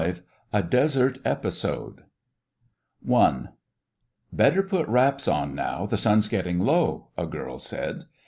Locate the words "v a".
0.03-0.63